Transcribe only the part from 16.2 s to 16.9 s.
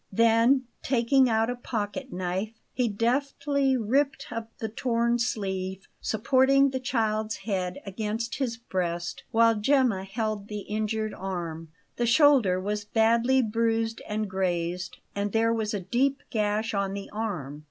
gash